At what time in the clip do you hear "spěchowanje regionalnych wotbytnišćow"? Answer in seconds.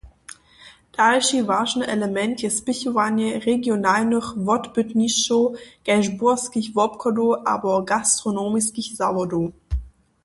2.51-5.43